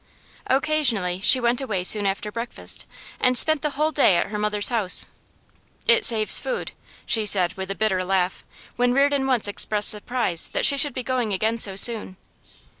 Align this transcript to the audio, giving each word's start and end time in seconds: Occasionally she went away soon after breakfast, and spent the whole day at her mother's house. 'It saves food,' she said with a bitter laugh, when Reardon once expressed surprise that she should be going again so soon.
Occasionally 0.47 1.19
she 1.21 1.39
went 1.39 1.61
away 1.61 1.83
soon 1.83 2.07
after 2.07 2.31
breakfast, 2.31 2.87
and 3.19 3.37
spent 3.37 3.61
the 3.61 3.69
whole 3.77 3.91
day 3.91 4.15
at 4.17 4.29
her 4.29 4.39
mother's 4.39 4.69
house. 4.69 5.05
'It 5.87 6.03
saves 6.03 6.39
food,' 6.39 6.71
she 7.05 7.23
said 7.23 7.53
with 7.53 7.69
a 7.69 7.75
bitter 7.75 8.03
laugh, 8.03 8.43
when 8.77 8.93
Reardon 8.95 9.27
once 9.27 9.47
expressed 9.47 9.89
surprise 9.89 10.47
that 10.53 10.65
she 10.65 10.75
should 10.75 10.95
be 10.95 11.03
going 11.03 11.33
again 11.33 11.59
so 11.59 11.75
soon. 11.75 12.17